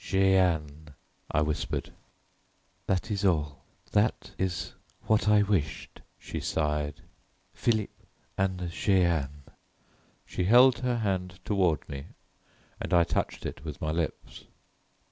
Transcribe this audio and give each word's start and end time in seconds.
"Jeanne," 0.03 0.95
I 1.29 1.43
whispered. 1.43 1.93
"That 2.87 3.11
is 3.11 3.23
all, 3.23 3.63
that 3.91 4.31
is 4.39 4.73
what 5.05 5.27
I 5.29 5.43
wished," 5.43 6.01
she 6.17 6.39
sighed, 6.39 7.01
"Philip 7.53 7.91
and 8.35 8.67
Jeanne." 8.71 9.43
She 10.25 10.45
held 10.45 10.79
her 10.79 10.97
hand 10.97 11.39
toward 11.45 11.87
me 11.87 12.05
and 12.81 12.95
I 12.95 13.03
touched 13.03 13.45
it 13.45 13.63
with 13.63 13.79
my 13.79 13.91
lips. 13.91 14.45